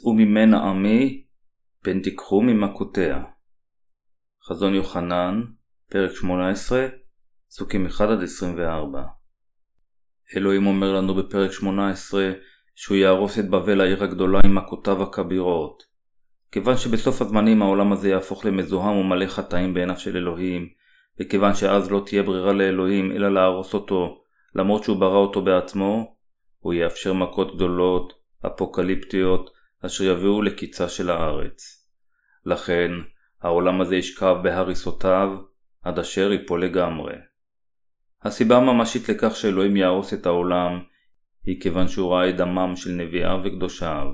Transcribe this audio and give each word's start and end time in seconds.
צאו 0.00 0.14
ממנה 0.14 0.68
עמי, 0.68 1.24
פן 1.82 2.00
תיקחו 2.00 2.42
ממכותיה. 2.42 3.22
חזון 4.48 4.74
יוחנן, 4.74 5.42
פרק 5.90 6.10
18, 6.14 6.86
פסוקים 7.48 7.86
1-24 7.86 8.00
אלוהים 10.36 10.66
אומר 10.66 10.92
לנו 10.92 11.14
בפרק 11.14 11.52
18 11.52 12.32
שהוא 12.74 12.96
יהרוס 12.96 13.38
את 13.38 13.50
בבל 13.50 13.80
העיר 13.80 14.04
הגדולה 14.04 14.40
עם 14.44 14.54
מכותיו 14.54 15.02
הכבירות. 15.02 15.82
כיוון 16.52 16.76
שבסוף 16.76 17.22
הזמנים 17.22 17.62
העולם 17.62 17.92
הזה 17.92 18.08
יהפוך 18.08 18.44
למזוהם 18.44 18.96
ומלא 18.96 19.26
חטאים 19.26 19.74
בעיניו 19.74 19.98
של 19.98 20.16
אלוהים, 20.16 20.68
וכיוון 21.20 21.54
שאז 21.54 21.90
לא 21.90 22.02
תהיה 22.06 22.22
ברירה 22.22 22.52
לאלוהים 22.52 23.12
אלא 23.12 23.34
להרוס 23.34 23.74
אותו, 23.74 24.22
למרות 24.54 24.84
שהוא 24.84 25.00
ברא 25.00 25.18
אותו 25.18 25.42
בעצמו, 25.42 26.16
הוא 26.58 26.74
יאפשר 26.74 27.12
מכות 27.12 27.56
גדולות, 27.56 28.12
אפוקליפטיות, 28.46 29.59
אשר 29.86 30.04
יביאו 30.04 30.42
לקיצה 30.42 30.88
של 30.88 31.10
הארץ. 31.10 31.86
לכן, 32.46 32.90
העולם 33.42 33.80
הזה 33.80 33.96
ישכב 33.96 34.36
בהריסותיו, 34.42 35.28
עד 35.82 35.98
אשר 35.98 36.32
ייפול 36.32 36.64
לגמרי. 36.64 37.14
הסיבה 38.22 38.56
הממשית 38.56 39.08
לכך 39.08 39.36
שאלוהים 39.36 39.76
יהרוס 39.76 40.14
את 40.14 40.26
העולם, 40.26 40.80
היא 41.44 41.60
כיוון 41.60 41.88
שהוא 41.88 42.12
ראה 42.12 42.28
את 42.28 42.36
דמם 42.36 42.76
של 42.76 42.90
נביאיו 42.90 43.40
וקדושיו, 43.44 44.06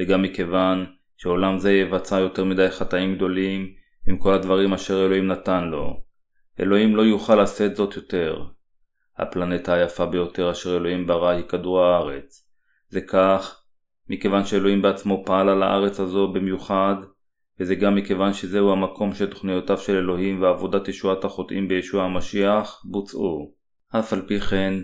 וגם 0.00 0.22
מכיוון 0.22 0.86
שעולם 1.16 1.58
זה 1.58 1.72
יבצע 1.72 2.18
יותר 2.18 2.44
מדי 2.44 2.70
חטאים 2.70 3.14
גדולים 3.14 3.74
עם 4.08 4.18
כל 4.18 4.34
הדברים 4.34 4.72
אשר 4.72 5.06
אלוהים 5.06 5.26
נתן 5.26 5.64
לו. 5.64 6.02
אלוהים 6.60 6.96
לא 6.96 7.02
יוכל 7.02 7.42
לשאת 7.42 7.76
זאת 7.76 7.96
יותר. 7.96 8.44
הפלנטה 9.18 9.74
היפה 9.74 10.06
ביותר 10.06 10.50
אשר 10.50 10.76
אלוהים 10.76 11.06
ברא 11.06 11.28
היא 11.28 11.44
כדור 11.44 11.82
הארץ. 11.82 12.48
זה 12.88 13.00
כך, 13.00 13.59
מכיוון 14.10 14.44
שאלוהים 14.44 14.82
בעצמו 14.82 15.22
פעל 15.26 15.48
על 15.48 15.62
הארץ 15.62 16.00
הזו 16.00 16.32
במיוחד, 16.32 16.94
וזה 17.60 17.74
גם 17.74 17.94
מכיוון 17.94 18.32
שזהו 18.32 18.72
המקום 18.72 19.14
שתוכניותיו 19.14 19.78
של 19.78 19.96
אלוהים 19.96 20.42
ועבודת 20.42 20.88
ישועת 20.88 21.24
החוטאים 21.24 21.68
בישוע 21.68 22.04
המשיח 22.04 22.82
בוצעו. 22.84 23.54
אף 23.98 24.12
על 24.12 24.22
פי 24.26 24.40
כן, 24.40 24.74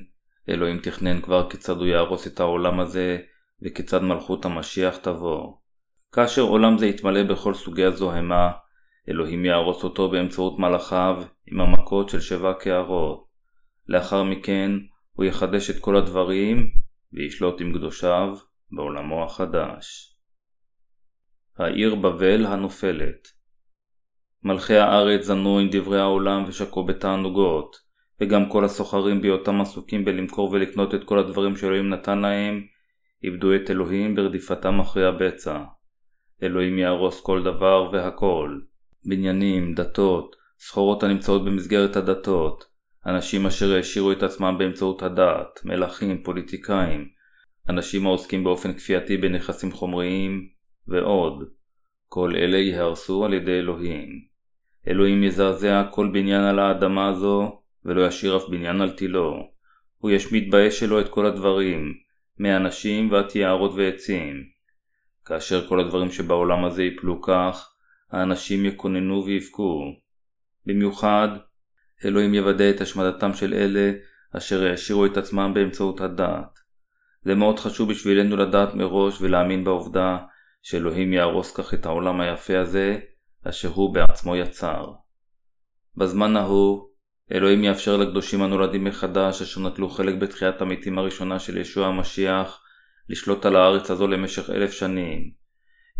אלוהים 0.49 0.79
תכנן 0.79 1.21
כבר 1.21 1.51
כיצד 1.51 1.77
הוא 1.77 1.87
יהרוס 1.87 2.27
את 2.27 2.41
העולם 2.41 2.81
הזה, 2.81 3.19
וכיצד 3.63 4.03
מלכות 4.03 4.45
המשיח 4.45 4.97
תבוא. 4.97 5.53
כאשר 6.13 6.43
עולם 6.43 6.79
זה 6.79 6.87
יתמלא 6.87 7.23
בכל 7.23 7.55
סוגי 7.55 7.85
הזוהמה, 7.85 8.51
אלוהים 9.09 9.45
יהרוס 9.45 9.85
אותו 9.85 10.11
באמצעות 10.11 10.59
מלאכיו 10.59 11.23
עם 11.47 11.61
המכות 11.61 12.09
של 12.09 12.21
שבע 12.21 12.53
קערות. 12.53 13.27
לאחר 13.89 14.23
מכן 14.23 14.71
הוא 15.13 15.25
יחדש 15.25 15.71
את 15.71 15.79
כל 15.79 15.97
הדברים 15.97 16.71
וישלוט 17.13 17.61
עם 17.61 17.73
קדושיו 17.73 18.37
בעולמו 18.73 19.25
החדש. 19.25 20.17
העיר 21.59 21.95
בבל 21.95 22.47
הנופלת 22.47 23.37
מלכי 24.43 24.77
הארץ 24.77 25.25
זנו 25.25 25.59
עם 25.59 25.69
דברי 25.73 26.01
העולם 26.01 26.45
ושקעו 26.47 26.85
בתענוגות, 26.85 27.77
וגם 28.21 28.49
כל 28.49 28.65
הסוחרים 28.65 29.21
בהיותם 29.21 29.61
עסוקים 29.61 30.05
בלמכור 30.05 30.51
ולקנות 30.53 30.95
את 30.95 31.05
כל 31.05 31.19
הדברים 31.19 31.57
שאלוהים 31.57 31.89
נתן 31.89 32.19
להם, 32.19 32.61
איבדו 33.25 33.55
את 33.55 33.71
אלוהים 33.71 34.15
ברדיפתם 34.15 34.81
אחרי 34.81 35.07
הבצע. 35.07 35.59
אלוהים 36.43 36.79
יהרוס 36.79 37.21
כל 37.21 37.43
דבר 37.43 37.91
והכל. 37.93 38.59
בניינים, 39.05 39.75
דתות, 39.75 40.37
סחורות 40.59 41.03
הנמצאות 41.03 41.45
במסגרת 41.45 41.97
הדתות, 41.97 42.65
אנשים 43.07 43.47
אשר 43.47 43.75
העשירו 43.75 44.13
את 44.13 44.23
עצמם 44.23 44.57
באמצעות 44.59 45.03
הדת, 45.03 45.61
מלכים, 45.65 46.23
פוליטיקאים, 46.23 47.09
אנשים 47.69 48.07
העוסקים 48.07 48.45
באופן 48.45 48.73
כפייתי 48.73 49.17
בנכסים 49.17 49.73
חומריים, 49.73 50.49
ועוד. 50.89 51.49
כל 52.09 52.33
אלה 52.37 52.59
ייהרסו 52.59 53.25
על 53.25 53.35
ידי 53.35 53.59
אלוהים. 53.59 54.09
אלוהים 54.89 55.23
יזעזע 55.23 55.85
כל 55.91 56.11
בניין 56.13 56.43
על 56.43 56.59
האדמה 56.59 57.09
הזו, 57.09 57.63
ולא 57.85 58.07
ישאיר 58.07 58.37
אף 58.37 58.49
בניין 58.49 58.81
על 58.81 58.91
תילו. 58.91 59.51
הוא 59.99 60.11
ישמיט 60.11 60.51
באש 60.51 60.81
שלו 60.81 61.01
את 61.01 61.09
כל 61.09 61.27
הדברים, 61.27 61.95
מאנשים 62.39 63.13
ועד 63.13 63.37
יערות 63.37 63.73
ועצים. 63.77 64.45
כאשר 65.25 65.69
כל 65.69 65.81
הדברים 65.81 66.11
שבעולם 66.11 66.65
הזה 66.65 66.83
יפלו 66.83 67.23
כך, 67.23 67.73
האנשים 68.11 68.65
יקוננו 68.65 69.25
ויבכו. 69.25 69.83
במיוחד, 70.67 71.29
אלוהים 72.05 72.35
יוודא 72.35 72.71
את 72.71 72.81
השמדתם 72.81 73.35
של 73.35 73.55
אלה 73.55 73.93
אשר 74.37 74.65
העשירו 74.65 75.07
את 75.07 75.17
עצמם 75.17 75.53
באמצעות 75.55 76.01
הדת. 76.01 76.66
זה 77.23 77.35
מאוד 77.35 77.59
חשוב 77.59 77.91
בשבילנו 77.91 78.37
לדעת 78.37 78.75
מראש 78.75 79.21
ולהאמין 79.21 79.65
בעובדה 79.65 80.19
שאלוהים 80.63 81.13
יהרוס 81.13 81.57
כך 81.57 81.75
את 81.75 81.87
העולם 81.87 82.21
היפה 82.21 82.59
הזה, 82.59 82.99
אשר 83.49 83.69
הוא 83.69 83.95
בעצמו 83.95 84.37
יצר. 84.37 84.87
בזמן 85.97 86.37
ההוא, 86.37 86.89
אלוהים 87.33 87.65
יאפשר 87.65 87.97
לקדושים 87.97 88.43
הנולדים 88.43 88.85
מחדש, 88.85 89.43
אשר 89.43 89.61
נטלו 89.61 89.89
חלק 89.89 90.15
בתחיית 90.15 90.61
המתים 90.61 90.99
הראשונה 90.99 91.39
של 91.39 91.57
ישוע 91.57 91.87
המשיח, 91.87 92.61
לשלוט 93.09 93.47
על 93.47 93.57
הארץ 93.57 93.91
הזו 93.91 94.07
למשך 94.07 94.51
אלף 94.51 94.73
שנים. 94.73 95.31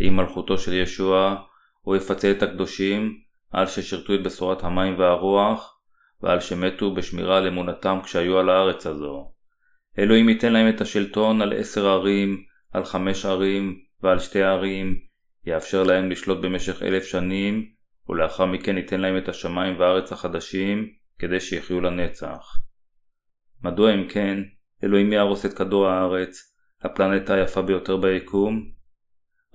עם 0.01 0.17
מלכותו 0.17 0.59
של 0.59 0.73
ישוע, 0.73 1.37
הוא 1.81 1.97
יפצה 1.97 2.31
את 2.31 2.43
הקדושים 2.43 3.15
על 3.51 3.67
ששירתו 3.67 4.15
את 4.15 4.23
בשורת 4.23 4.65
המים 4.65 4.99
והרוח, 4.99 5.79
ועל 6.23 6.41
שמתו 6.41 6.95
בשמירה 6.95 7.39
על 7.39 7.47
אמונתם 7.47 7.99
כשהיו 8.05 8.39
על 8.39 8.51
הארץ 8.51 8.87
הזו. 8.87 9.33
אלוהים 9.99 10.29
ייתן 10.29 10.53
להם 10.53 10.69
את 10.69 10.81
השלטון 10.81 11.43
על 11.43 11.53
עשר 11.53 11.89
ערים, 11.89 12.45
על 12.73 12.85
חמש 12.85 13.25
ערים, 13.25 13.81
ועל 14.03 14.19
שתי 14.19 14.43
הערים, 14.43 14.99
יאפשר 15.47 15.83
להם 15.83 16.11
לשלוט 16.11 16.39
במשך 16.39 16.83
אלף 16.83 17.05
שנים, 17.05 17.67
ולאחר 18.09 18.47
מכן 18.47 18.77
ייתן 18.77 19.01
להם 19.01 19.19
את 19.19 19.29
השמיים 19.29 19.81
והארץ 19.81 20.13
החדשים, 20.13 20.89
כדי 21.19 21.41
שיחיו 21.41 21.81
לנצח. 21.81 22.59
מדוע 23.63 23.95
אם 23.95 24.09
כן, 24.09 24.39
אלוהים 24.85 25.13
יהרוס 25.13 25.47
את 25.47 25.53
כדור 25.53 25.89
הארץ, 25.89 26.55
הפלנטה 26.83 27.35
היפה 27.35 27.63
ביותר 27.63 27.97
ביקום? 27.97 28.71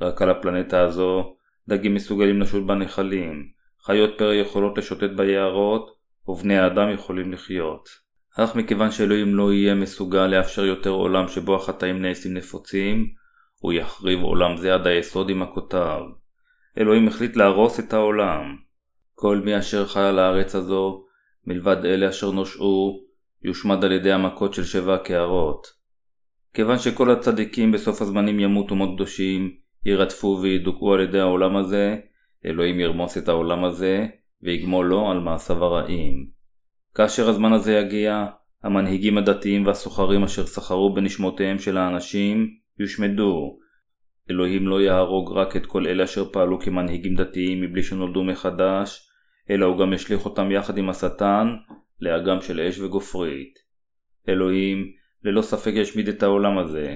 רק 0.02 0.22
על 0.22 0.30
הפלנטה 0.30 0.82
הזו, 0.82 1.36
דגים 1.68 1.96
מסוגלים 1.96 2.42
לשוט 2.42 2.68
בנחלים, 2.68 3.50
חיות 3.86 4.18
פרא 4.18 4.34
יכולות 4.34 4.78
לשוטט 4.78 5.10
ביערות, 5.16 5.98
ובני 6.28 6.58
האדם 6.58 6.94
יכולים 6.94 7.32
לחיות. 7.32 7.90
אך 8.38 8.56
מכיוון 8.56 8.92
שאלוהים 8.92 9.36
לא 9.36 9.54
יהיה 9.54 9.76
מסוגל 9.76 10.28
לאפשר 10.28 10.66
יותר 10.66 10.90
עולם 10.90 11.28
שבו 11.28 11.56
החטאים 11.56 12.02
נעשים 12.02 12.34
נפוצים, 12.34 13.08
הוא 13.60 13.74
יחריב 13.74 14.20
עולם 14.20 14.58
זה 14.58 14.74
עד 14.74 14.88
היסוד 14.88 15.30
עם 15.30 15.40
מכותיו. 15.40 16.02
אלוהים 16.78 17.08
החליט 17.08 17.36
להרוס 17.36 17.80
את 17.80 17.94
העולם. 17.94 18.56
כל 19.16 19.38
מי 19.38 19.60
אשר 19.60 19.86
חי 19.86 20.00
על 20.00 20.20
הארץ 20.20 20.56
הזו, 20.56 21.06
מלבד 21.48 21.86
אלה 21.86 22.10
אשר 22.10 22.32
נושעו, 22.32 23.04
יושמד 23.44 23.84
על 23.86 23.92
ידי 23.92 24.12
המכות 24.12 24.54
של 24.54 24.64
שבע 24.64 24.96
הקערות. 24.96 25.68
כיוון 26.54 26.80
שכל 26.80 27.12
הצדיקים 27.12 27.72
בסוף 27.72 28.02
הזמנים 28.02 28.40
ימותו 28.40 28.76
מאוד 28.76 28.90
קדושים, 28.96 29.52
יירדפו 29.86 30.40
וידוכאו 30.42 30.94
על 30.94 31.02
ידי 31.02 31.20
העולם 31.20 31.58
הזה, 31.58 31.98
אלוהים 32.46 32.80
ירמוס 32.80 33.18
את 33.18 33.28
העולם 33.28 33.64
הזה, 33.64 34.08
ויגמול 34.44 34.86
לו 34.86 35.12
על 35.12 35.20
מעשיו 35.20 35.64
הרעים. 35.64 36.41
כאשר 36.96 37.30
הזמן 37.30 37.54
הזה 37.54 37.74
יגיע, 37.74 38.26
המנהיגים 38.64 39.18
הדתיים 39.18 39.66
והסוחרים 39.66 40.24
אשר 40.24 40.46
סחרו 40.46 40.94
בנשמותיהם 40.94 41.60
של 41.60 41.78
האנשים, 41.78 42.50
יושמדו. 42.80 43.58
אלוהים 44.30 44.68
לא 44.68 44.82
יהרוג 44.82 45.32
רק 45.32 45.56
את 45.56 45.66
כל 45.66 45.88
אלה 45.88 46.04
אשר 46.04 46.32
פעלו 46.32 46.60
כמנהיגים 46.60 47.16
דתיים 47.16 47.62
מבלי 47.62 47.84
שנולדו 47.84 48.24
מחדש, 48.24 49.10
אלא 49.50 49.66
הוא 49.66 49.80
גם 49.80 49.94
ישליך 49.94 50.26
אותם 50.26 50.52
יחד 50.52 50.78
עם 50.78 50.90
השטן 50.90 51.48
לאגם 52.02 52.42
של 52.42 52.60
אש 52.60 52.80
וגופרית. 52.80 53.60
אלוהים 54.30 54.92
ללא 55.24 55.42
ספק 55.42 55.72
ישמיד 55.76 56.08
את 56.08 56.24
העולם 56.24 56.58
הזה. 56.58 56.96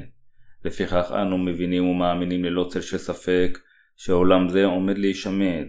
לפיכך 0.65 1.11
אנו 1.21 1.37
מבינים 1.37 1.87
ומאמינים 1.87 2.45
ללא 2.45 2.67
צל 2.69 2.81
של 2.81 2.97
ספק 2.97 3.59
שעולם 3.95 4.49
זה 4.49 4.65
עומד 4.65 4.97
להישמד. 4.97 5.67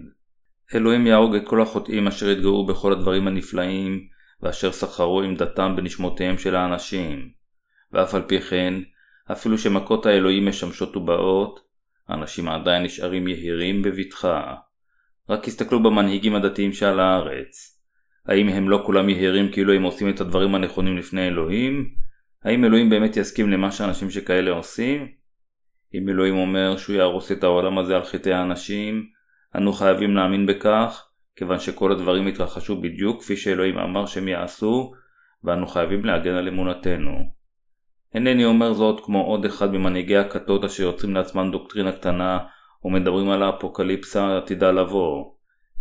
אלוהים 0.75 1.07
יהרוג 1.07 1.35
את 1.35 1.47
כל 1.47 1.63
החוטאים 1.63 2.07
אשר 2.07 2.29
התגאו 2.29 2.67
בכל 2.67 2.93
הדברים 2.93 3.29
הנפלאים 3.29 4.07
ואשר 4.43 4.73
סחרו 4.73 5.23
עם 5.23 5.35
דתם 5.35 5.77
בנשמותיהם 5.77 6.39
של 6.39 6.57
האנשים. 6.57 7.31
ואף 7.93 8.15
על 8.15 8.23
פי 8.23 8.41
כן, 8.41 8.75
אפילו 9.33 9.59
שמכות 9.59 10.07
האלוהים 10.07 10.49
משמשות 10.49 10.97
ובאות, 10.97 11.61
האנשים 12.09 12.49
עדיין 12.49 12.83
נשארים 12.83 13.29
יהירים 13.29 13.83
בבטחה. 13.83 14.55
רק 15.29 15.49
הסתכלו 15.49 15.83
במנהיגים 15.83 16.35
הדתיים 16.35 16.73
שעל 16.73 17.01
הארץ. 17.01 17.81
האם 18.27 18.49
הם 18.49 18.69
לא 18.69 18.83
כולם 18.87 19.09
יהירים 19.09 19.53
כאילו 19.53 19.73
הם 19.73 19.83
עושים 19.83 20.09
את 20.09 20.21
הדברים 20.21 20.55
הנכונים 20.55 20.99
לפני 20.99 21.29
אלוהים? 21.29 21.91
האם 22.45 22.65
אלוהים 22.65 22.91
באמת 22.91 23.17
יסכים 23.17 23.51
למה 23.51 23.73
שאנשים 23.73 24.11
שכאלה 24.11 24.51
עושים? 24.51 25.09
אם 25.95 26.09
אלוהים 26.09 26.37
אומר 26.37 26.77
שהוא 26.77 26.97
יהרוס 26.97 27.33
את 27.33 27.45
העולם 27.45 27.79
הזה 27.79 27.97
על 27.97 28.05
חטאי 28.05 28.33
האנשים, 28.33 29.07
אנו 29.57 29.73
חייבים 29.73 30.17
להאמין 30.17 30.47
בכך, 30.47 31.09
כיוון 31.37 31.59
שכל 31.59 31.93
הדברים 31.93 32.27
התרחשו 32.27 32.81
בדיוק 32.81 33.21
כפי 33.21 33.37
שאלוהים 33.37 33.79
אמר 33.79 34.07
שהם 34.07 34.29
יעשו, 34.29 34.93
ואנו 35.45 35.67
חייבים 35.67 36.05
להגן 36.05 36.35
על 36.35 36.49
אמונתנו. 36.49 37.37
אינני 38.15 38.45
אומר 38.45 38.73
זאת 38.73 39.05
כמו 39.05 39.25
עוד 39.25 39.45
אחד 39.45 39.73
ממנהיגי 39.73 40.17
הכתות 40.17 40.65
אשר 40.65 40.83
יוצרים 40.83 41.15
לעצמם 41.15 41.51
דוקטרינה 41.53 41.93
קטנה 41.93 42.39
ומדברים 42.85 43.31
על 43.31 43.43
האפוקליפסה 43.43 44.25
העתידה 44.25 44.71
לבוא, 44.71 45.33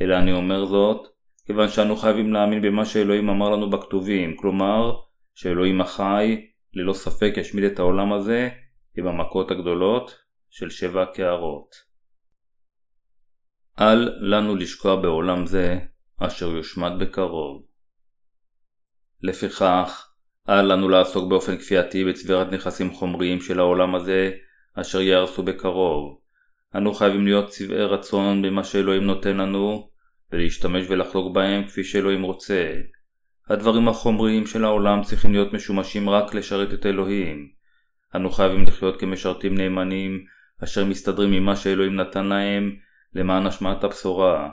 אלא 0.01 0.17
אני 0.17 0.33
אומר 0.33 0.65
זאת 0.65 1.07
כיוון 1.45 1.67
שאנו 1.67 1.95
חייבים 1.95 2.33
להאמין 2.33 2.61
במה 2.61 2.85
שאלוהים 2.85 3.29
אמר 3.29 3.49
לנו 3.49 3.69
בכתובים, 3.69 4.35
כלומר 4.35 4.91
שאלוהים 5.35 5.81
החי 5.81 6.45
ללא 6.73 6.93
ספק 6.93 7.33
ישמיד 7.37 7.63
את 7.63 7.79
העולם 7.79 8.13
הזה 8.13 8.49
עם 8.97 9.07
המכות 9.07 9.51
הגדולות 9.51 10.15
של 10.49 10.69
שבע 10.69 11.03
הקערות. 11.03 11.84
אל 13.81 14.09
לנו 14.19 14.55
לשקוע 14.55 14.95
בעולם 14.95 15.45
זה 15.45 15.79
אשר 16.19 16.49
יושמד 16.49 16.91
בקרוב. 16.99 17.63
לפיכך, 19.21 20.07
אל 20.49 20.61
לנו 20.73 20.89
לעסוק 20.89 21.29
באופן 21.29 21.57
כפייתי 21.57 22.05
בצבירת 22.05 22.51
נכסים 22.51 22.91
חומריים 22.91 23.41
של 23.41 23.59
העולם 23.59 23.95
הזה 23.95 24.31
אשר 24.73 25.01
יהרסו 25.01 25.43
בקרוב. 25.43 26.19
אנו 26.75 26.93
חייבים 26.93 27.25
להיות 27.25 27.49
צבעי 27.49 27.83
רצון 27.83 28.41
במה 28.41 28.63
שאלוהים 28.63 29.03
נותן 29.03 29.37
לנו 29.37 29.89
ולהשתמש 30.31 30.85
ולחלוק 30.89 31.35
בהם 31.35 31.67
כפי 31.67 31.83
שאלוהים 31.83 32.21
רוצה. 32.23 32.73
הדברים 33.49 33.87
החומריים 33.87 34.47
של 34.47 34.65
העולם 34.65 35.03
צריכים 35.03 35.31
להיות 35.31 35.53
משומשים 35.53 36.09
רק 36.09 36.33
לשרת 36.33 36.73
את 36.73 36.85
אלוהים. 36.85 37.49
אנו 38.15 38.31
חייבים 38.31 38.63
לחיות 38.63 38.99
כמשרתים 38.99 39.57
נאמנים 39.57 40.25
אשר 40.63 40.85
מסתדרים 40.85 41.31
ממה 41.31 41.55
שאלוהים 41.55 41.95
נתן 41.95 42.25
להם 42.25 42.75
למען 43.15 43.47
השמעת 43.47 43.83
הבשורה. 43.83 44.49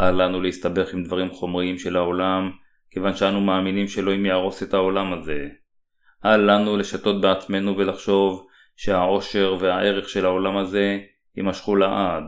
אל 0.00 0.22
לנו 0.22 0.40
להסתבך 0.40 0.94
עם 0.94 1.04
דברים 1.04 1.30
חומריים 1.30 1.78
של 1.78 1.96
העולם 1.96 2.50
כיוון 2.90 3.16
שאנו 3.16 3.40
מאמינים 3.40 3.88
שאלוהים 3.88 4.26
יהרוס 4.26 4.62
את 4.62 4.74
העולם 4.74 5.12
הזה. 5.12 5.48
אל 6.24 6.50
לנו 6.50 6.76
לשתות 6.76 7.20
בעצמנו 7.20 7.76
ולחשוב 7.76 8.46
שהעושר 8.76 9.56
והערך 9.60 10.08
של 10.08 10.24
העולם 10.24 10.56
הזה 10.56 10.98
יימשכו 11.36 11.76
לעד. 11.76 12.24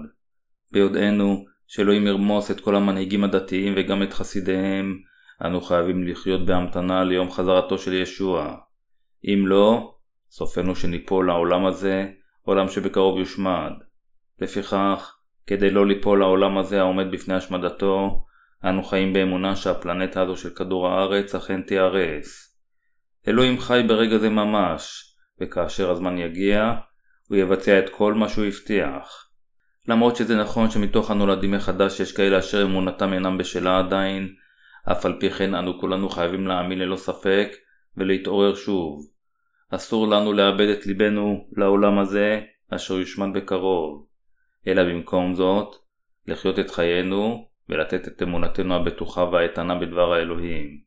ביודענו 0.72 1.44
שאלוהים 1.66 2.06
ירמוס 2.06 2.50
את 2.50 2.60
כל 2.60 2.76
המנהיגים 2.76 3.24
הדתיים 3.24 3.74
וגם 3.76 4.02
את 4.02 4.12
חסידיהם, 4.12 4.98
אנו 5.44 5.60
חייבים 5.60 6.06
לחיות 6.08 6.46
בהמתנה 6.46 7.04
ליום 7.04 7.30
חזרתו 7.30 7.78
של 7.78 7.92
ישוע. 7.92 8.56
אם 9.24 9.46
לא, 9.46 9.94
סופנו 10.30 10.76
שניפול 10.76 11.26
לעולם 11.26 11.66
הזה, 11.66 12.08
עולם 12.42 12.68
שבקרוב 12.68 13.18
יושמד. 13.18 13.72
לפיכך, 14.40 15.15
כדי 15.46 15.70
לא 15.70 15.86
ליפול 15.86 16.20
לעולם 16.20 16.58
הזה 16.58 16.80
העומד 16.80 17.10
בפני 17.10 17.34
השמדתו, 17.34 18.24
אנו 18.64 18.84
חיים 18.84 19.12
באמונה 19.12 19.56
שהפלנטה 19.56 20.22
הזו 20.22 20.36
של 20.36 20.50
כדור 20.50 20.88
הארץ 20.88 21.34
אכן 21.34 21.62
תיהרס. 21.62 22.56
אלוהים 23.28 23.60
חי 23.60 23.82
ברגע 23.88 24.18
זה 24.18 24.30
ממש, 24.30 25.14
וכאשר 25.40 25.90
הזמן 25.90 26.18
יגיע, 26.18 26.74
הוא 27.28 27.36
יבצע 27.38 27.78
את 27.78 27.88
כל 27.88 28.14
מה 28.14 28.28
שהוא 28.28 28.44
הבטיח. 28.44 29.30
למרות 29.88 30.16
שזה 30.16 30.36
נכון 30.36 30.70
שמתוך 30.70 31.10
הנולדים 31.10 31.50
מחדש 31.50 32.00
יש 32.00 32.12
כאלה 32.12 32.38
אשר 32.38 32.62
אמונתם 32.62 33.12
אינם 33.12 33.38
בשלה 33.38 33.78
עדיין, 33.78 34.34
אף 34.92 35.06
על 35.06 35.16
פי 35.20 35.30
כן 35.30 35.54
אנו 35.54 35.80
כולנו 35.80 36.08
חייבים 36.08 36.46
להאמין 36.46 36.78
ללא 36.78 36.96
ספק 36.96 37.48
ולהתעורר 37.96 38.54
שוב. 38.54 39.06
אסור 39.70 40.08
לנו 40.08 40.32
לאבד 40.32 40.68
את 40.68 40.86
ליבנו 40.86 41.46
לעולם 41.56 41.98
הזה 41.98 42.40
אשר 42.70 42.94
יושמד 42.94 43.28
בקרוב, 43.34 44.06
אלא 44.66 44.82
במקום 44.82 45.34
זאת, 45.34 45.76
לחיות 46.26 46.58
את 46.58 46.70
חיינו 46.70 47.48
ולתת 47.68 48.08
את 48.08 48.22
אמונתנו 48.22 48.74
הבטוחה 48.74 49.24
והאיתנה 49.24 49.74
בדבר 49.74 50.12
האלוהים. 50.12 50.80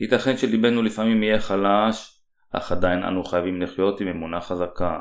ייתכן 0.00 0.36
שליבנו 0.36 0.82
לפעמים 0.82 1.22
יהיה 1.22 1.40
חלש, 1.40 2.22
אך 2.52 2.72
עדיין 2.72 3.02
אנו 3.02 3.24
חייבים 3.24 3.62
לחיות 3.62 4.00
עם 4.00 4.08
אמונה 4.08 4.40
חזקה. 4.40 5.00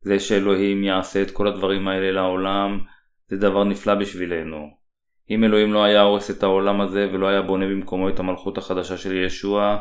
זה 0.00 0.20
שאלוהים 0.20 0.84
יעשה 0.84 1.22
את 1.22 1.30
כל 1.30 1.48
הדברים 1.48 1.88
האלה 1.88 2.10
לעולם, 2.10 2.80
זה 3.28 3.36
דבר 3.36 3.64
נפלא 3.64 3.94
בשבילנו. 3.94 4.84
אם 5.30 5.44
אלוהים 5.44 5.72
לא 5.72 5.84
היה 5.84 6.02
הורס 6.02 6.30
את 6.30 6.42
העולם 6.42 6.80
הזה 6.80 7.08
ולא 7.12 7.26
היה 7.26 7.42
בונה 7.42 7.66
במקומו 7.66 8.08
את 8.08 8.18
המלכות 8.18 8.58
החדשה 8.58 8.96
של 8.96 9.16
ישוע, 9.16 9.78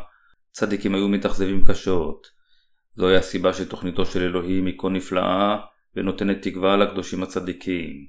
צדיקים 0.51 0.95
היו 0.95 1.07
מתאכזבים 1.07 1.65
קשות. 1.65 2.27
זוהי 2.93 3.15
הסיבה 3.15 3.53
שתוכניתו 3.53 4.05
של 4.05 4.21
אלוהים 4.21 4.65
היא 4.65 4.79
כה 4.79 4.89
נפלאה 4.89 5.57
ונותנת 5.95 6.41
תקווה 6.41 6.77
לקדושים 6.77 7.23
הצדיקים. 7.23 8.07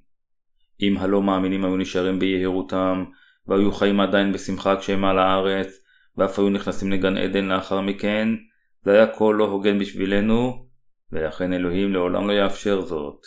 אם 0.80 0.96
הלא 0.98 1.22
מאמינים 1.22 1.64
היו 1.64 1.76
נשארים 1.76 2.18
ביהירותם, 2.18 3.04
והיו 3.46 3.72
חיים 3.72 4.00
עדיין 4.00 4.32
בשמחה 4.32 4.76
כשהם 4.76 5.04
על 5.04 5.18
הארץ, 5.18 5.80
ואף 6.16 6.38
היו 6.38 6.50
נכנסים 6.50 6.92
לגן 6.92 7.16
עדן 7.16 7.44
לאחר 7.44 7.80
מכן, 7.80 8.28
זה 8.84 8.92
היה 8.92 9.06
כה 9.06 9.24
לא 9.32 9.44
הוגן 9.44 9.78
בשבילנו, 9.78 10.66
ולכן 11.12 11.52
אלוהים 11.52 11.92
לעולם 11.92 12.28
לא 12.28 12.32
יאפשר 12.32 12.80
זאת. 12.80 13.20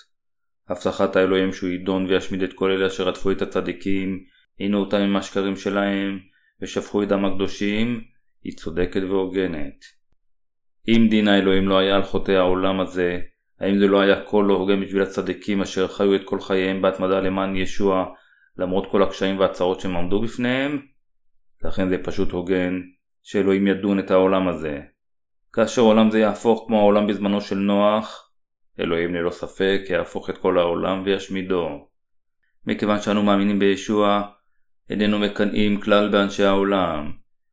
הבטחת 0.69 1.15
האלוהים 1.15 1.53
שהוא 1.53 1.69
ידון 1.69 2.05
וישמיד 2.05 2.43
את 2.43 2.53
כל 2.53 2.71
אלה 2.71 2.87
אשר 2.87 3.07
רדפו 3.07 3.31
את 3.31 3.41
הצדיקים, 3.41 4.23
עינו 4.57 4.79
אותם 4.79 4.97
עם 4.97 5.15
השקרים 5.15 5.55
שלהם, 5.55 6.19
ושפכו 6.61 7.03
את 7.03 7.07
דם 7.07 7.25
הקדושים, 7.25 8.01
היא 8.43 8.57
צודקת 8.57 9.01
והוגנת. 9.09 9.85
אם 10.87 11.07
דין 11.09 11.27
האלוהים 11.27 11.67
לא 11.67 11.77
היה 11.77 11.95
על 11.95 12.03
חוטאי 12.03 12.35
העולם 12.35 12.79
הזה, 12.79 13.19
האם 13.59 13.79
זה 13.79 13.87
לא 13.87 14.01
היה 14.01 14.25
כה 14.25 14.37
לא 14.41 14.53
הוגן 14.53 14.81
בשביל 14.81 15.01
הצדיקים 15.01 15.61
אשר 15.61 15.87
חיו 15.87 16.15
את 16.15 16.21
כל 16.25 16.41
חייהם 16.41 16.81
בהתמדה 16.81 17.19
למען 17.19 17.55
ישוע 17.55 18.05
למרות 18.57 18.91
כל 18.91 19.03
הקשיים 19.03 19.39
והצרות 19.39 19.79
שהם 19.79 19.97
עמדו 19.97 20.21
בפניהם? 20.21 20.81
לכן 21.63 21.89
זה 21.89 21.97
פשוט 22.03 22.31
הוגן 22.31 22.81
שאלוהים 23.23 23.67
ידון 23.67 23.99
את 23.99 24.11
העולם 24.11 24.47
הזה. 24.47 24.79
כאשר 25.53 25.81
עולם 25.81 26.11
זה 26.11 26.19
יהפוך 26.19 26.63
כמו 26.67 26.79
העולם 26.79 27.07
בזמנו 27.07 27.41
של 27.41 27.55
נוח, 27.55 28.31
אלוהים 28.79 29.15
ללא 29.15 29.29
ספק 29.29 29.81
יהפוך 29.89 30.29
את 30.29 30.37
כל 30.37 30.59
העולם 30.59 31.01
וישמידו. 31.05 31.87
מכיוון 32.65 33.01
שאנו 33.01 33.23
מאמינים 33.23 33.59
בישוע, 33.59 34.21
איננו 34.89 35.19
מקנאים 35.19 35.81
כלל 35.81 36.09
באנשי 36.09 36.43
העולם. 36.43 37.11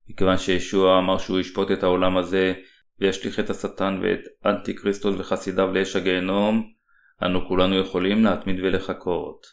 מכיוון 0.08 0.38
שישוע 0.38 0.98
אמר 0.98 1.18
שהוא 1.18 1.40
ישפוט 1.40 1.70
את 1.70 1.82
העולם 1.82 2.16
הזה 2.16 2.54
וישליך 3.00 3.40
את 3.40 3.50
השטן 3.50 4.00
ואת 4.02 4.20
אנטי 4.46 4.74
כריסטוס 4.74 5.14
וחסידיו 5.18 5.72
לאש 5.72 5.96
הגיהנום, 5.96 6.70
אנו 7.22 7.48
כולנו 7.48 7.78
יכולים 7.78 8.24
להתמיד 8.24 8.56
ולחכות. 8.62 9.46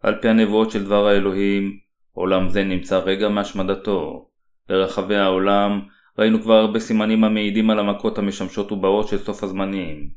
על 0.00 0.14
פי 0.20 0.28
הנבואות 0.28 0.70
של 0.70 0.84
דבר 0.84 1.06
האלוהים, 1.06 1.78
עולם 2.12 2.48
זה 2.48 2.64
נמצא 2.64 2.98
רגע 2.98 3.28
מהשמדתו. 3.28 4.28
ברחבי 4.68 5.16
העולם 5.16 5.80
ראינו 6.18 6.42
כבר 6.42 6.54
הרבה 6.54 6.80
סימנים 6.80 7.24
המעידים 7.24 7.70
על 7.70 7.78
המכות 7.78 8.18
המשמשות 8.18 8.72
ובאות 8.72 9.08
של 9.08 9.18
סוף 9.18 9.44
הזמנים. 9.44 10.10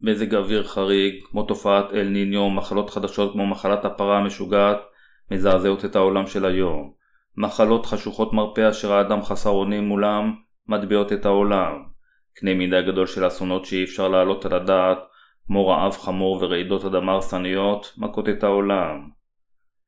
מזג 0.00 0.34
אוויר 0.34 0.64
חריג, 0.64 1.14
כמו 1.30 1.42
תופעת 1.42 1.92
אל 1.92 2.08
ניניו, 2.08 2.50
מחלות 2.50 2.90
חדשות 2.90 3.32
כמו 3.32 3.46
מחלת 3.46 3.84
הפרה 3.84 4.18
המשוגעת, 4.18 4.78
מזעזעות 5.30 5.84
את 5.84 5.96
העולם 5.96 6.26
של 6.26 6.44
היום. 6.44 6.92
מחלות 7.36 7.86
חשוכות 7.86 8.32
מרפא 8.32 8.70
אשר 8.70 8.92
האדם 8.92 9.22
חסר 9.22 9.50
אונים 9.50 9.84
מולם, 9.84 10.34
מטביעות 10.68 11.12
את 11.12 11.26
העולם. 11.26 11.82
קנה 12.34 12.54
מידה 12.54 12.82
גדול 12.82 13.06
של 13.06 13.26
אסונות 13.26 13.64
שאי 13.64 13.84
אפשר 13.84 14.08
להעלות 14.08 14.44
על 14.44 14.54
הדעת, 14.54 14.98
כמו 15.46 15.68
רעב 15.68 15.92
חמור 15.92 16.38
ורעידות 16.42 16.84
אדמה 16.84 17.12
הרסניות, 17.12 17.94
מכות 17.98 18.28
את 18.28 18.44
העולם. 18.44 19.08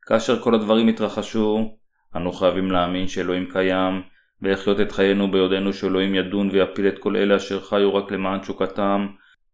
כאשר 0.03 0.41
כל 0.41 0.55
הדברים 0.55 0.89
התרחשו, 0.89 1.77
אנו 2.17 2.33
חייבים 2.33 2.71
להאמין 2.71 3.09
שאלוהים 3.09 3.49
קיים, 3.53 4.03
ולחיות 4.43 4.81
את 4.81 4.93
חיינו 4.93 5.31
ביודענו 5.31 5.73
שאלוהים 5.73 6.15
ידון 6.15 6.51
ויפיל 6.53 6.89
את 6.89 6.99
כל 6.99 7.17
אלה 7.17 7.37
אשר 7.37 7.61
חיו 7.61 7.95
רק 7.95 8.11
למען 8.11 8.41
תשוקתם, 8.41 9.07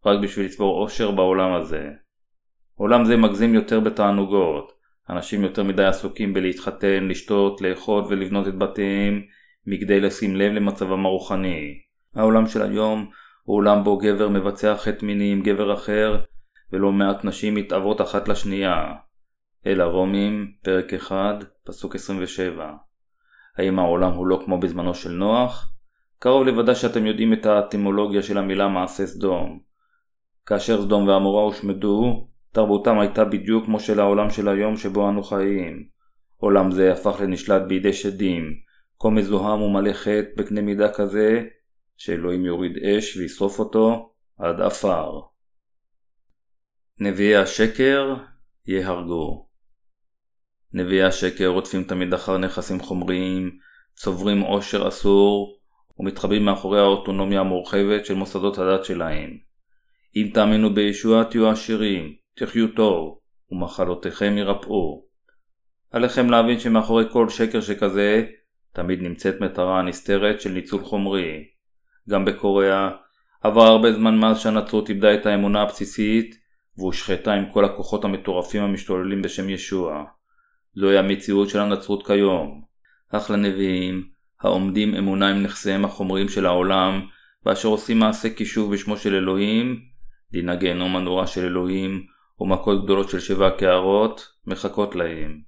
רק 0.05 0.19
בשביל 0.19 0.45
לצבור 0.45 0.81
אושר 0.81 1.11
בעולם 1.11 1.53
הזה. 1.53 1.89
עולם 2.75 3.05
זה 3.05 3.17
מגזים 3.17 3.53
יותר 3.53 3.79
בתענוגות. 3.79 4.71
אנשים 5.09 5.43
יותר 5.43 5.63
מדי 5.63 5.85
עסוקים 5.85 6.33
בלהתחתן, 6.33 7.07
לשתות, 7.07 7.61
לאכול 7.61 8.03
ולבנות 8.09 8.47
את 8.47 8.57
בתיהם, 8.57 9.21
מכדי 9.67 9.99
לשים 9.99 10.35
לב 10.35 10.53
למצבם 10.53 11.05
הרוחני. 11.05 11.79
העולם 12.15 12.47
של 12.47 12.61
היום 12.61 13.09
הוא 13.43 13.57
עולם 13.57 13.83
בו 13.83 13.97
גבר 13.97 14.29
מבצע 14.29 14.75
חטא 14.77 15.05
מיני 15.05 15.31
עם 15.31 15.41
גבר 15.41 15.73
אחר, 15.73 16.21
ולא 16.71 16.91
מעט 16.91 17.25
נשים 17.25 17.55
מתעברות 17.55 18.01
אחת 18.01 18.27
לשנייה. 18.27 18.93
אל 19.65 19.81
הרומים, 19.81 20.51
פרק 20.63 20.93
1, 20.93 21.15
פסוק 21.63 21.95
27. 21.95 22.71
האם 23.57 23.79
העולם 23.79 24.11
הוא 24.11 24.27
לא 24.27 24.41
כמו 24.45 24.59
בזמנו 24.59 24.93
של 24.93 25.11
נוח? 25.11 25.73
קרוב 26.19 26.47
לוודא 26.47 26.73
שאתם 26.73 27.05
יודעים 27.05 27.33
את 27.33 27.45
האטימולוגיה 27.45 28.23
של 28.23 28.37
המילה 28.37 28.67
מעשה 28.67 29.05
סדום. 29.05 29.59
כאשר 30.45 30.81
סדום 30.81 31.07
ועמורה 31.07 31.43
הושמדו, 31.43 32.27
תרבותם 32.51 32.99
הייתה 32.99 33.25
בדיוק 33.25 33.65
כמו 33.65 33.79
של 33.79 33.99
העולם 33.99 34.29
של 34.29 34.47
היום 34.47 34.77
שבו 34.77 35.09
אנו 35.09 35.23
חיים. 35.23 35.83
עולם 36.37 36.71
זה 36.71 36.93
הפך 36.93 37.21
לנשלט 37.21 37.61
בידי 37.67 37.93
שדים, 37.93 38.53
כה 39.03 39.09
מזוהם 39.09 39.61
ומלא 39.61 39.93
חטא 39.93 40.29
בקנה 40.37 40.61
מידה 40.61 40.93
כזה, 40.93 41.43
שאלוהים 41.97 42.45
יוריד 42.45 42.77
אש 42.77 43.17
וישרוף 43.17 43.59
אותו 43.59 44.13
עד 44.37 44.61
עפר. 44.61 45.19
נביאי 46.99 47.35
השקר 47.35 48.15
יהרגו. 48.67 49.47
נביאי 50.73 51.03
השקר 51.03 51.47
רודפים 51.47 51.83
תמיד 51.83 52.13
אחר 52.13 52.37
נכסים 52.37 52.79
חומריים, 52.79 53.57
צוברים 53.95 54.41
עושר 54.41 54.87
אסור, 54.87 55.59
ומתחבאים 55.99 56.45
מאחורי 56.45 56.79
האוטונומיה 56.79 57.39
המורחבת 57.39 58.05
של 58.05 58.13
מוסדות 58.13 58.57
הדת 58.57 58.85
שלהם. 58.85 59.37
אם 60.15 60.29
תאמינו 60.33 60.73
בישוע 60.73 61.23
תהיו 61.23 61.49
עשירים, 61.49 62.15
תחיו 62.35 62.67
טוב, 62.67 63.19
ומחלותיכם 63.51 64.37
ירפאו. 64.37 65.05
עליכם 65.91 66.29
להבין 66.29 66.59
שמאחורי 66.59 67.05
כל 67.11 67.29
שקר 67.29 67.61
שכזה, 67.61 68.25
תמיד 68.73 69.01
נמצאת 69.01 69.41
מטרה 69.41 69.81
נסתרת 69.81 70.41
של 70.41 70.49
ניצול 70.49 70.83
חומרי. 70.83 71.43
גם 72.09 72.25
בקוריאה, 72.25 72.89
עבר 73.41 73.61
הרבה 73.61 73.93
זמן 73.93 74.17
מאז 74.17 74.39
שהנצרות 74.39 74.89
איבדה 74.89 75.13
את 75.13 75.25
האמונה 75.25 75.61
הבסיסית, 75.61 76.35
והושחתה 76.77 77.33
עם 77.33 77.45
כל 77.51 77.65
הכוחות 77.65 78.05
המטורפים 78.05 78.63
המשתוללים 78.63 79.21
בשם 79.21 79.49
ישוע. 79.49 80.03
זוהי 80.75 80.97
המציאות 80.97 81.49
של 81.49 81.59
הנצרות 81.59 82.07
כיום. 82.07 82.61
אך 83.09 83.31
לנביאים, 83.31 84.07
העומדים 84.41 84.95
אמונה 84.95 85.29
עם 85.29 85.43
נכסיהם 85.43 85.85
החומריים 85.85 86.29
של 86.29 86.45
העולם, 86.45 87.01
ואשר 87.45 87.67
עושים 87.67 87.99
מעשה 87.99 88.29
כישוב 88.29 88.73
בשמו 88.73 88.97
של 88.97 89.15
אלוהים, 89.15 89.81
דין 90.31 90.49
הגיהנום 90.49 90.95
הנורא 90.95 91.25
של 91.25 91.45
אלוהים, 91.45 92.05
ומכות 92.39 92.83
גדולות 92.83 93.09
של 93.09 93.19
שבע 93.19 93.49
קערות, 93.49 94.27
מחכות 94.47 94.95
להם. 94.95 95.41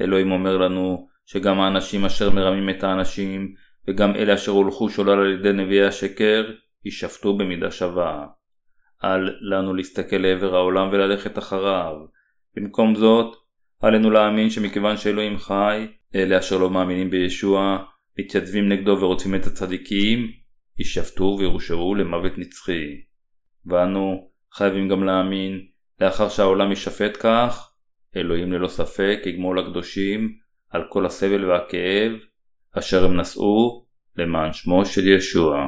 אלוהים 0.00 0.32
אומר 0.32 0.56
לנו, 0.56 1.08
שגם 1.26 1.60
האנשים 1.60 2.04
אשר 2.04 2.30
מרמים 2.30 2.70
את 2.70 2.84
האנשים, 2.84 3.54
וגם 3.88 4.16
אלה 4.16 4.34
אשר 4.34 4.52
הולכו 4.52 4.90
שולל 4.90 5.20
על 5.20 5.32
ידי 5.32 5.52
נביאי 5.52 5.84
השקר, 5.84 6.50
יישפטו 6.84 7.36
במידה 7.36 7.70
שווה. 7.70 8.26
אל 9.04 9.30
לנו 9.40 9.74
להסתכל 9.74 10.16
לעבר 10.16 10.54
העולם 10.54 10.88
וללכת 10.92 11.38
אחריו. 11.38 11.94
במקום 12.56 12.94
זאת, 12.94 13.36
עלינו 13.80 14.10
להאמין 14.10 14.50
שמכיוון 14.50 14.96
שאלוהים 14.96 15.38
חי, 15.38 15.86
אלה 16.14 16.38
אשר 16.38 16.58
לא 16.58 16.70
מאמינים 16.70 17.10
בישוע, 17.10 17.78
מתייצבים 18.18 18.68
נגדו 18.68 18.96
ורוצים 19.00 19.34
את 19.34 19.46
הצדיקים, 19.46 20.30
יישפטו 20.78 21.36
וירושעו 21.38 21.94
למוות 21.94 22.38
נצחי. 22.38 23.00
ואנו 23.66 24.30
חייבים 24.52 24.88
גם 24.88 25.04
להאמין, 25.04 25.66
לאחר 26.00 26.28
שהעולם 26.28 26.70
יישפט 26.70 27.16
כך, 27.20 27.70
אלוהים 28.16 28.52
ללא 28.52 28.68
ספק 28.68 29.18
יגמול 29.26 29.60
לקדושים 29.60 30.43
על 30.74 30.84
כל 30.88 31.06
הסבל 31.06 31.44
והכאב 31.44 32.12
אשר 32.78 33.04
הם 33.04 33.20
נשאו 33.20 33.86
למען 34.16 34.52
שמו 34.52 34.86
של 34.86 35.08
ישוע. 35.08 35.66